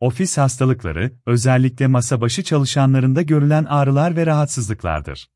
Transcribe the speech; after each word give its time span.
Ofis 0.00 0.38
hastalıkları, 0.38 1.12
özellikle 1.26 1.86
masa 1.86 2.20
başı 2.20 2.42
çalışanlarında 2.42 3.22
görülen 3.22 3.64
ağrılar 3.64 4.16
ve 4.16 4.26
rahatsızlıklardır. 4.26 5.30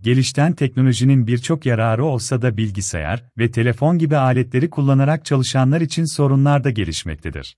Gelişten 0.00 0.52
teknolojinin 0.52 1.26
birçok 1.26 1.66
yararı 1.66 2.04
olsa 2.04 2.42
da 2.42 2.56
bilgisayar 2.56 3.24
ve 3.38 3.50
telefon 3.50 3.98
gibi 3.98 4.16
aletleri 4.16 4.70
kullanarak 4.70 5.24
çalışanlar 5.24 5.80
için 5.80 6.04
sorunlar 6.04 6.64
da 6.64 6.70
gelişmektedir. 6.70 7.56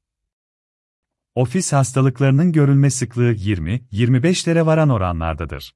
Ofis 1.35 1.72
hastalıklarının 1.72 2.52
görülme 2.52 2.90
sıklığı 2.90 3.32
20-25'lere 3.32 4.66
varan 4.66 4.88
oranlardadır. 4.88 5.74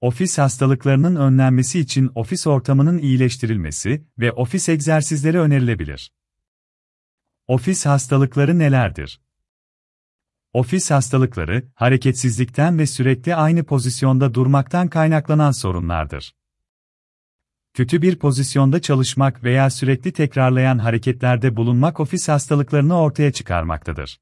Ofis 0.00 0.38
hastalıklarının 0.38 1.16
önlenmesi 1.16 1.80
için 1.80 2.10
ofis 2.14 2.46
ortamının 2.46 2.98
iyileştirilmesi 2.98 4.04
ve 4.18 4.32
ofis 4.32 4.68
egzersizleri 4.68 5.38
önerilebilir. 5.38 6.12
Ofis 7.48 7.86
hastalıkları 7.86 8.58
nelerdir? 8.58 9.20
Ofis 10.52 10.90
hastalıkları, 10.90 11.68
hareketsizlikten 11.74 12.78
ve 12.78 12.86
sürekli 12.86 13.34
aynı 13.34 13.64
pozisyonda 13.64 14.34
durmaktan 14.34 14.88
kaynaklanan 14.88 15.50
sorunlardır. 15.50 16.34
Kötü 17.74 18.02
bir 18.02 18.18
pozisyonda 18.18 18.82
çalışmak 18.82 19.44
veya 19.44 19.70
sürekli 19.70 20.12
tekrarlayan 20.12 20.78
hareketlerde 20.78 21.56
bulunmak 21.56 22.00
ofis 22.00 22.28
hastalıklarını 22.28 22.98
ortaya 22.98 23.32
çıkarmaktadır. 23.32 24.20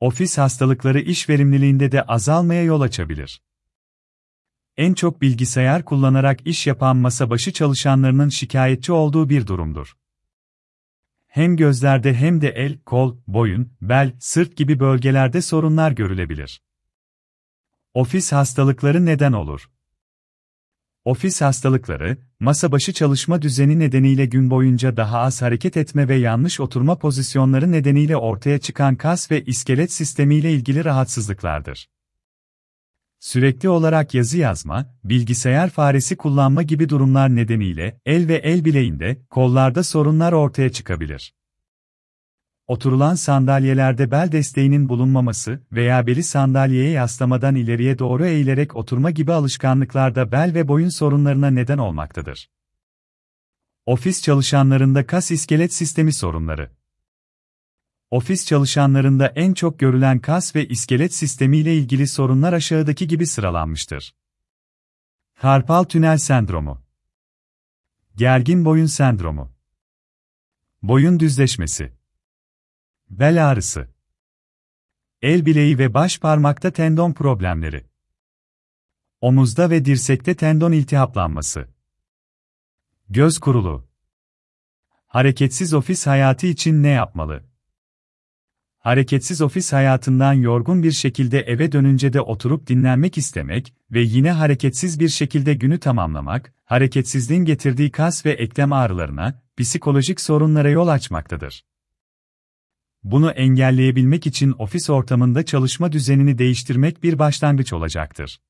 Ofis 0.00 0.38
hastalıkları 0.38 1.00
iş 1.00 1.28
verimliliğinde 1.28 1.92
de 1.92 2.02
azalmaya 2.02 2.62
yol 2.62 2.80
açabilir. 2.80 3.42
En 4.76 4.94
çok 4.94 5.22
bilgisayar 5.22 5.84
kullanarak 5.84 6.46
iş 6.46 6.66
yapan 6.66 6.96
masa 6.96 7.30
başı 7.30 7.52
çalışanlarının 7.52 8.28
şikayetçi 8.28 8.92
olduğu 8.92 9.28
bir 9.28 9.46
durumdur 9.46 9.96
hem 11.32 11.56
gözlerde 11.56 12.14
hem 12.14 12.40
de 12.40 12.48
el, 12.48 12.78
kol, 12.78 13.16
boyun, 13.26 13.72
bel, 13.80 14.12
sırt 14.18 14.56
gibi 14.56 14.80
bölgelerde 14.80 15.42
sorunlar 15.42 15.92
görülebilir. 15.92 16.62
Ofis 17.94 18.32
hastalıkları 18.32 19.06
neden 19.06 19.32
olur? 19.32 19.70
Ofis 21.04 21.40
hastalıkları, 21.40 22.18
masa 22.40 22.72
başı 22.72 22.92
çalışma 22.92 23.42
düzeni 23.42 23.78
nedeniyle 23.78 24.26
gün 24.26 24.50
boyunca 24.50 24.96
daha 24.96 25.18
az 25.18 25.42
hareket 25.42 25.76
etme 25.76 26.08
ve 26.08 26.14
yanlış 26.14 26.60
oturma 26.60 26.98
pozisyonları 26.98 27.72
nedeniyle 27.72 28.16
ortaya 28.16 28.58
çıkan 28.58 28.96
kas 28.96 29.30
ve 29.30 29.44
iskelet 29.44 29.92
sistemiyle 29.92 30.52
ilgili 30.52 30.84
rahatsızlıklardır. 30.84 31.88
Sürekli 33.22 33.68
olarak 33.68 34.14
yazı 34.14 34.38
yazma, 34.38 34.86
bilgisayar 35.04 35.70
faresi 35.70 36.16
kullanma 36.16 36.62
gibi 36.62 36.88
durumlar 36.88 37.36
nedeniyle 37.36 38.00
el 38.06 38.28
ve 38.28 38.34
el 38.34 38.64
bileğinde, 38.64 39.22
kollarda 39.30 39.82
sorunlar 39.82 40.32
ortaya 40.32 40.72
çıkabilir. 40.72 41.34
Oturulan 42.66 43.14
sandalyelerde 43.14 44.10
bel 44.10 44.32
desteğinin 44.32 44.88
bulunmaması 44.88 45.60
veya 45.72 46.06
beli 46.06 46.22
sandalyeye 46.22 46.90
yaslamadan 46.90 47.54
ileriye 47.54 47.98
doğru 47.98 48.26
eğilerek 48.26 48.76
oturma 48.76 49.10
gibi 49.10 49.32
alışkanlıklar 49.32 50.14
da 50.14 50.32
bel 50.32 50.54
ve 50.54 50.68
boyun 50.68 50.88
sorunlarına 50.88 51.50
neden 51.50 51.78
olmaktadır. 51.78 52.50
Ofis 53.86 54.22
çalışanlarında 54.22 55.06
kas 55.06 55.30
iskelet 55.30 55.74
sistemi 55.74 56.12
sorunları 56.12 56.70
Ofis 58.12 58.46
çalışanlarında 58.46 59.26
en 59.26 59.54
çok 59.54 59.78
görülen 59.78 60.18
kas 60.18 60.56
ve 60.56 60.68
iskelet 60.68 61.14
sistemiyle 61.14 61.76
ilgili 61.76 62.06
sorunlar 62.06 62.52
aşağıdaki 62.52 63.08
gibi 63.08 63.26
sıralanmıştır. 63.26 64.14
Karpal 65.34 65.84
tünel 65.84 66.18
sendromu. 66.18 66.82
Gergin 68.16 68.64
boyun 68.64 68.86
sendromu. 68.86 69.52
Boyun 70.82 71.20
düzleşmesi. 71.20 71.92
Bel 73.10 73.50
ağrısı. 73.50 73.88
El 75.22 75.46
bileği 75.46 75.78
ve 75.78 75.94
baş 75.94 76.18
parmakta 76.20 76.72
tendon 76.72 77.12
problemleri. 77.12 77.86
Omuzda 79.20 79.70
ve 79.70 79.84
dirsekte 79.84 80.34
tendon 80.34 80.72
iltihaplanması. 80.72 81.68
Göz 83.08 83.38
kurulu. 83.38 83.88
Hareketsiz 85.06 85.74
ofis 85.74 86.06
hayatı 86.06 86.46
için 86.46 86.82
ne 86.82 86.88
yapmalı? 86.88 87.51
Hareketsiz 88.82 89.42
ofis 89.42 89.72
hayatından 89.72 90.32
yorgun 90.32 90.82
bir 90.82 90.92
şekilde 90.92 91.40
eve 91.40 91.72
dönünce 91.72 92.12
de 92.12 92.20
oturup 92.20 92.66
dinlenmek 92.66 93.18
istemek 93.18 93.74
ve 93.90 94.00
yine 94.00 94.30
hareketsiz 94.30 95.00
bir 95.00 95.08
şekilde 95.08 95.54
günü 95.54 95.78
tamamlamak, 95.78 96.54
hareketsizliğin 96.64 97.44
getirdiği 97.44 97.90
kas 97.90 98.26
ve 98.26 98.30
eklem 98.30 98.72
ağrılarına, 98.72 99.42
psikolojik 99.56 100.20
sorunlara 100.20 100.70
yol 100.70 100.88
açmaktadır. 100.88 101.64
Bunu 103.02 103.30
engelleyebilmek 103.30 104.26
için 104.26 104.54
ofis 104.58 104.90
ortamında 104.90 105.44
çalışma 105.44 105.92
düzenini 105.92 106.38
değiştirmek 106.38 107.02
bir 107.02 107.18
başlangıç 107.18 107.72
olacaktır. 107.72 108.40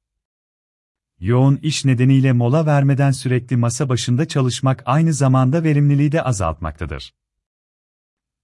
Yoğun 1.21 1.57
iş 1.57 1.85
nedeniyle 1.85 2.33
mola 2.33 2.67
vermeden 2.67 3.11
sürekli 3.11 3.57
masa 3.57 3.89
başında 3.89 4.29
çalışmak 4.29 4.83
aynı 4.87 5.13
zamanda 5.13 5.65
verimliliği 5.65 6.13
de 6.13 6.23
azaltmaktadır. 6.23 7.13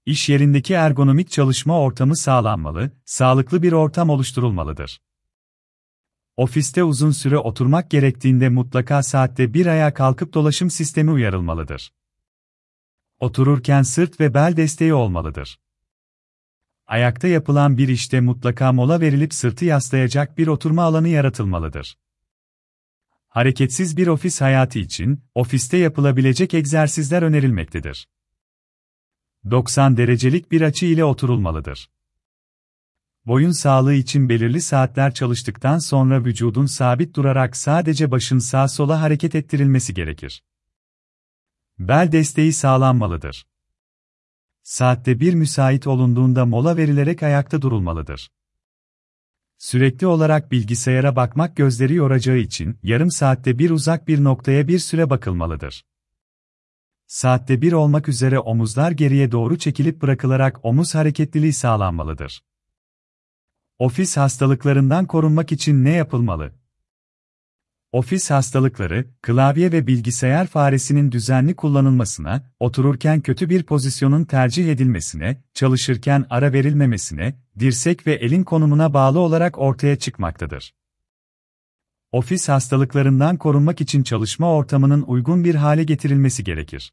İş 0.09 0.29
yerindeki 0.29 0.75
ergonomik 0.75 1.31
çalışma 1.31 1.81
ortamı 1.81 2.17
sağlanmalı, 2.17 2.91
sağlıklı 3.05 3.63
bir 3.63 3.73
ortam 3.73 4.11
oluşturulmalıdır. 4.11 5.01
Ofiste 6.37 6.85
uzun 6.85 7.11
süre 7.11 7.39
oturmak 7.39 7.91
gerektiğinde 7.91 8.49
mutlaka 8.49 9.03
saatte 9.03 9.55
bir 9.55 9.67
ayağa 9.67 9.95
kalkıp 9.95 10.35
dolaşım 10.35 10.71
sistemi 10.71 11.11
uyarılmalıdır. 11.11 11.93
Otururken 13.21 13.83
sırt 13.83 14.21
ve 14.21 14.35
bel 14.35 14.57
desteği 14.57 14.95
olmalıdır. 14.95 15.61
Ayakta 16.87 17.29
yapılan 17.29 17.79
bir 17.79 17.89
işte 17.89 18.21
mutlaka 18.21 18.73
mola 18.73 19.01
verilip 19.01 19.35
sırtı 19.35 19.65
yaslayacak 19.65 20.39
bir 20.39 20.47
oturma 20.47 20.83
alanı 20.83 21.09
yaratılmalıdır. 21.09 21.99
Hareketsiz 23.29 23.97
bir 23.97 24.07
ofis 24.07 24.41
hayatı 24.41 24.79
için, 24.79 25.25
ofiste 25.35 25.77
yapılabilecek 25.77 26.55
egzersizler 26.55 27.23
önerilmektedir. 27.23 28.09
90 29.50 29.97
derecelik 29.97 30.53
bir 30.53 30.60
açı 30.62 30.87
ile 30.87 31.04
oturulmalıdır. 31.04 31.91
Boyun 33.26 33.50
sağlığı 33.50 33.94
için 33.94 34.28
belirli 34.28 34.60
saatler 34.60 35.15
çalıştıktan 35.15 35.78
sonra 35.78 36.25
vücudun 36.25 36.66
sabit 36.66 37.16
durarak 37.16 37.56
sadece 37.56 38.10
başın 38.10 38.38
sağ 38.38 38.69
sola 38.69 39.00
hareket 39.00 39.34
ettirilmesi 39.34 39.94
gerekir. 39.94 40.43
Bel 41.78 42.12
desteği 42.12 42.53
sağlanmalıdır. 42.53 43.47
Saatte 44.62 45.21
bir 45.21 45.34
müsait 45.34 45.87
olunduğunda 45.87 46.47
mola 46.47 46.77
verilerek 46.77 47.22
ayakta 47.22 47.62
durulmalıdır. 47.62 48.31
Sürekli 49.59 50.06
olarak 50.06 50.53
bilgisayara 50.53 51.16
bakmak 51.16 51.56
gözleri 51.56 51.94
yoracağı 51.94 52.37
için 52.37 52.78
yarım 52.82 53.10
saatte 53.10 53.59
bir 53.59 53.71
uzak 53.71 54.09
bir 54.09 54.25
noktaya 54.25 54.69
bir 54.69 54.78
süre 54.78 55.10
bakılmalıdır. 55.10 55.84
Saatte 57.09 57.63
bir 57.63 57.73
olmak 57.73 58.09
üzere 58.09 58.39
omuzlar 58.39 58.91
geriye 58.91 59.33
doğru 59.33 59.59
çekilip 59.59 60.03
bırakılarak 60.03 60.65
omuz 60.65 60.95
hareketliliği 60.95 61.53
sağlanmalıdır. 61.53 62.45
Ofis 63.79 64.17
hastalıklarından 64.17 65.07
korunmak 65.07 65.53
için 65.53 65.85
ne 65.85 65.91
yapılmalı? 65.91 66.53
Ofis 67.93 68.31
hastalıkları, 68.31 69.07
klavye 69.23 69.73
ve 69.73 69.87
bilgisayar 69.87 70.47
faresinin 70.47 71.13
düzenli 71.13 71.57
kullanılmasına, 71.57 72.53
otururken 72.61 73.21
kötü 73.21 73.51
bir 73.51 73.63
pozisyonun 73.63 74.25
tercih 74.25 74.73
edilmesine, 74.73 75.43
çalışırken 75.55 76.27
ara 76.31 76.53
verilmemesine, 76.53 77.35
dirsek 77.59 78.07
ve 78.07 78.15
elin 78.15 78.45
konumuna 78.45 78.95
bağlı 78.95 79.19
olarak 79.19 79.59
ortaya 79.59 79.97
çıkmaktadır. 79.97 80.78
Ofis 82.13 82.49
hastalıklarından 82.49 83.37
korunmak 83.37 83.81
için 83.81 84.03
çalışma 84.03 84.55
ortamının 84.55 85.03
uygun 85.03 85.45
bir 85.45 85.55
hale 85.55 85.85
getirilmesi 85.85 86.45
gerekir. 86.45 86.93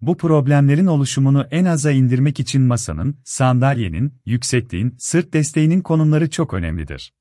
Bu 0.00 0.16
problemlerin 0.16 0.86
oluşumunu 0.86 1.46
en 1.50 1.64
aza 1.64 1.90
indirmek 1.90 2.40
için 2.40 2.62
masanın, 2.62 3.16
sandalyenin, 3.24 4.14
yüksekliğin, 4.26 4.96
sırt 4.98 5.32
desteğinin 5.32 5.80
konumları 5.80 6.30
çok 6.30 6.54
önemlidir. 6.54 7.12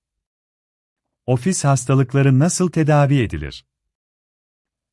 Ofis 1.25 1.63
hastalıkları 1.63 2.39
nasıl 2.39 2.71
tedavi 2.71 3.21
edilir? 3.21 3.65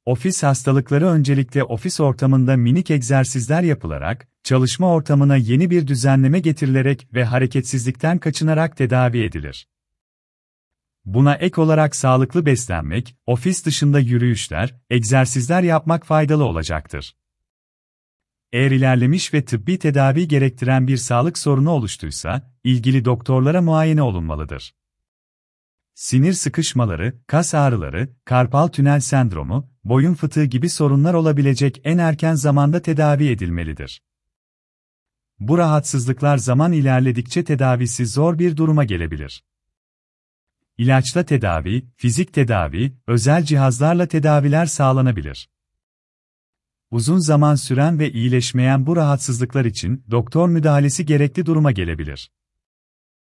Ofis 0.04 0.42
hastalıkları 0.42 1.06
öncelikle 1.06 1.64
ofis 1.64 2.00
ortamında 2.00 2.56
minik 2.56 2.90
egzersizler 2.90 3.62
yapılarak, 3.62 4.28
çalışma 4.42 4.92
ortamına 4.92 5.36
yeni 5.36 5.70
bir 5.70 5.86
düzenleme 5.86 6.40
getirilerek 6.40 7.08
ve 7.14 7.24
hareketsizlikten 7.24 8.18
kaçınarak 8.18 8.76
tedavi 8.76 9.22
edilir. 9.22 9.66
Buna 11.04 11.34
ek 11.34 11.60
olarak 11.60 11.96
sağlıklı 11.96 12.46
beslenmek, 12.46 13.16
ofis 13.26 13.66
dışında 13.66 13.98
yürüyüşler, 14.00 14.74
egzersizler 14.90 15.62
yapmak 15.62 16.06
faydalı 16.06 16.44
olacaktır. 16.44 17.16
Eğer 18.52 18.70
ilerlemiş 18.70 19.34
ve 19.34 19.44
tıbbi 19.44 19.78
tedavi 19.78 20.28
gerektiren 20.28 20.88
bir 20.88 20.96
sağlık 20.96 21.38
sorunu 21.38 21.70
oluştuysa, 21.70 22.54
ilgili 22.64 23.04
doktorlara 23.04 23.62
muayene 23.62 24.02
olunmalıdır. 24.02 24.74
Sinir 25.94 26.32
sıkışmaları, 26.32 27.20
kas 27.26 27.54
ağrıları, 27.54 28.08
karpal 28.24 28.68
tünel 28.68 29.00
sendromu, 29.00 29.70
boyun 29.84 30.14
fıtığı 30.14 30.44
gibi 30.44 30.68
sorunlar 30.68 31.14
olabilecek 31.14 31.80
en 31.84 31.98
erken 31.98 32.34
zamanda 32.34 32.82
tedavi 32.82 33.28
edilmelidir. 33.28 34.02
Bu 35.38 35.58
rahatsızlıklar 35.58 36.38
zaman 36.38 36.72
ilerledikçe 36.72 37.44
tedavisi 37.44 38.06
zor 38.06 38.38
bir 38.38 38.56
duruma 38.56 38.84
gelebilir. 38.84 39.44
İlaçla 40.80 41.24
tedavi, 41.24 41.86
fizik 41.96 42.32
tedavi, 42.32 42.92
özel 43.06 43.44
cihazlarla 43.44 44.06
tedaviler 44.06 44.66
sağlanabilir. 44.66 45.48
Uzun 46.90 47.18
zaman 47.18 47.54
süren 47.54 47.98
ve 47.98 48.12
iyileşmeyen 48.12 48.86
bu 48.86 48.96
rahatsızlıklar 48.96 49.64
için 49.64 50.04
doktor 50.10 50.48
müdahalesi 50.48 51.06
gerekli 51.06 51.46
duruma 51.46 51.72
gelebilir. 51.72 52.30